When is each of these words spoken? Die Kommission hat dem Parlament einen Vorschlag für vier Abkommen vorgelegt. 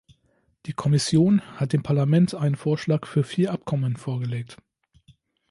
Die 0.65 0.73
Kommission 0.73 1.41
hat 1.59 1.73
dem 1.73 1.83
Parlament 1.83 2.33
einen 2.33 2.55
Vorschlag 2.55 3.05
für 3.05 3.23
vier 3.23 3.51
Abkommen 3.53 3.97
vorgelegt. 3.97 4.57